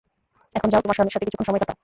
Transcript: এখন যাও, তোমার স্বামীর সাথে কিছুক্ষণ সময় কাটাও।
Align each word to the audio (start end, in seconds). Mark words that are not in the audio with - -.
এখন 0.57 0.67
যাও, 0.71 0.81
তোমার 0.83 0.97
স্বামীর 0.97 1.13
সাথে 1.15 1.25
কিছুক্ষণ 1.27 1.47
সময় 1.47 1.61
কাটাও। 1.61 1.77